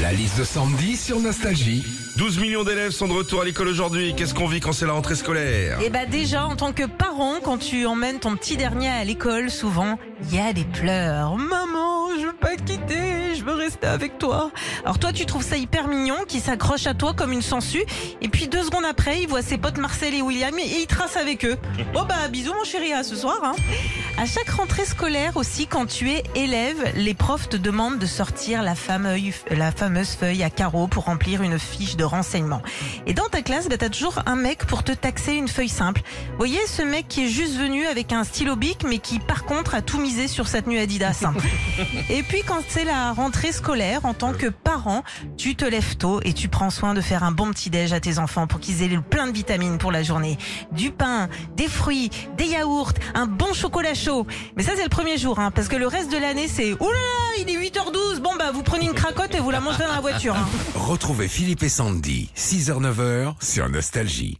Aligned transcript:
La 0.00 0.12
liste 0.12 0.38
de 0.38 0.44
Sandy 0.44 0.96
sur 0.96 1.18
Nostalgie. 1.18 1.84
12 2.16 2.38
millions 2.38 2.62
d'élèves 2.62 2.92
sont 2.92 3.08
de 3.08 3.12
retour 3.12 3.40
à 3.40 3.44
l'école 3.44 3.66
aujourd'hui. 3.66 4.14
Qu'est-ce 4.16 4.32
qu'on 4.32 4.46
vit 4.46 4.60
quand 4.60 4.72
c'est 4.72 4.86
la 4.86 4.92
rentrée 4.92 5.16
scolaire 5.16 5.80
Et 5.80 5.90
bah 5.90 6.06
déjà, 6.06 6.46
en 6.46 6.54
tant 6.54 6.72
que 6.72 6.84
parent, 6.84 7.40
quand 7.42 7.58
tu 7.58 7.84
emmènes 7.84 8.20
ton 8.20 8.36
petit 8.36 8.56
dernier 8.56 8.88
à 8.88 9.02
l'école, 9.02 9.50
souvent, 9.50 9.98
il 10.22 10.36
y 10.36 10.38
a 10.38 10.52
des 10.52 10.64
pleurs. 10.64 11.36
Maman, 11.36 11.77
rester 13.68 13.86
avec 13.86 14.16
toi. 14.18 14.50
Alors 14.82 14.98
toi, 14.98 15.12
tu 15.12 15.26
trouves 15.26 15.42
ça 15.44 15.58
hyper 15.58 15.88
mignon, 15.88 16.16
qui 16.26 16.40
s'accroche 16.40 16.86
à 16.86 16.94
toi 16.94 17.12
comme 17.12 17.32
une 17.32 17.42
sangsue. 17.42 17.84
Et 18.22 18.28
puis 18.28 18.48
deux 18.48 18.62
secondes 18.62 18.86
après, 18.88 19.20
il 19.20 19.28
voit 19.28 19.42
ses 19.42 19.58
potes 19.58 19.76
Marcel 19.76 20.14
et 20.14 20.22
William 20.22 20.58
et 20.58 20.80
il 20.80 20.86
trace 20.86 21.16
avec 21.16 21.44
eux. 21.44 21.56
Bon 21.92 22.04
bah 22.04 22.28
bisous 22.30 22.54
mon 22.54 22.64
chéri, 22.64 22.92
à 22.92 23.02
ce 23.02 23.14
soir. 23.16 23.38
Hein. 23.42 23.54
À 24.18 24.24
chaque 24.26 24.48
rentrée 24.50 24.84
scolaire 24.84 25.36
aussi, 25.36 25.66
quand 25.66 25.86
tu 25.86 26.10
es 26.10 26.22
élève, 26.34 26.92
les 26.96 27.14
profs 27.14 27.48
te 27.48 27.56
demandent 27.56 27.98
de 27.98 28.06
sortir 28.06 28.62
la 28.62 28.74
fameuse, 28.74 29.34
la 29.50 29.70
fameuse 29.70 30.10
feuille 30.10 30.42
à 30.42 30.50
carreaux 30.50 30.86
pour 30.88 31.04
remplir 31.04 31.42
une 31.42 31.58
fiche 31.58 31.96
de 31.96 32.04
renseignement. 32.04 32.62
Et 33.06 33.12
dans 33.14 33.28
ta 33.28 33.42
classe, 33.42 33.68
bah, 33.68 33.76
t'as 33.78 33.88
toujours 33.90 34.20
un 34.26 34.36
mec 34.36 34.64
pour 34.66 34.82
te 34.82 34.92
taxer 34.92 35.34
une 35.34 35.48
feuille 35.48 35.68
simple. 35.68 36.00
Vous 36.30 36.38
voyez 36.38 36.60
ce 36.66 36.82
mec 36.82 37.06
qui 37.08 37.26
est 37.26 37.28
juste 37.28 37.56
venu 37.56 37.86
avec 37.86 38.12
un 38.12 38.24
stylo 38.24 38.56
bic, 38.56 38.84
mais 38.88 38.98
qui 38.98 39.18
par 39.18 39.44
contre 39.44 39.74
a 39.74 39.82
tout 39.82 39.98
misé 40.00 40.26
sur 40.28 40.48
sa 40.48 40.62
tenue 40.62 40.78
Adidas. 40.78 41.22
hein. 41.24 41.34
Et 42.10 42.22
puis 42.22 42.42
quand 42.46 42.62
c'est 42.68 42.84
la 42.84 43.12
rentrée 43.12 43.52
en 44.04 44.14
tant 44.14 44.32
que 44.32 44.46
parent, 44.46 45.02
tu 45.36 45.54
te 45.56 45.64
lèves 45.64 45.96
tôt 45.96 46.20
et 46.24 46.32
tu 46.32 46.48
prends 46.48 46.70
soin 46.70 46.94
de 46.94 47.00
faire 47.00 47.22
un 47.24 47.32
bon 47.32 47.50
petit 47.50 47.70
déj 47.70 47.92
à 47.92 48.00
tes 48.00 48.18
enfants 48.18 48.46
pour 48.46 48.60
qu'ils 48.60 48.82
aient 48.82 48.98
plein 48.98 49.26
de 49.26 49.32
vitamines 49.32 49.78
pour 49.78 49.92
la 49.92 50.02
journée. 50.02 50.38
Du 50.72 50.90
pain, 50.90 51.28
des 51.56 51.68
fruits, 51.68 52.10
des 52.36 52.46
yaourts, 52.46 52.92
un 53.14 53.26
bon 53.26 53.52
chocolat 53.52 53.94
chaud. 53.94 54.26
Mais 54.56 54.62
ça 54.62 54.72
c'est 54.76 54.84
le 54.84 54.88
premier 54.88 55.18
jour, 55.18 55.38
hein, 55.38 55.50
parce 55.50 55.68
que 55.68 55.76
le 55.76 55.86
reste 55.86 56.10
de 56.10 56.16
l'année 56.18 56.48
c'est 56.48 56.72
oulala, 56.72 56.98
il 57.38 57.48
est 57.50 57.56
8h12, 57.70 58.20
bon 58.20 58.34
bah 58.38 58.50
vous 58.52 58.62
prenez 58.62 58.86
une 58.86 58.94
cracotte 58.94 59.34
et 59.34 59.40
vous 59.40 59.50
la 59.50 59.60
mangerez 59.60 59.84
dans 59.84 59.94
la 59.94 60.00
voiture. 60.00 60.34
hein. 60.36 60.48
Retrouvez 60.74 61.28
Philippe 61.28 61.62
et 61.62 61.68
Sandy, 61.68 62.30
6h-9h 62.36 63.34
sur 63.40 63.68
Nostalgie. 63.68 64.38